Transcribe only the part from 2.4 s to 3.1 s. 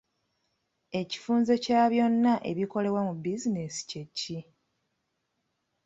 ebikolebwa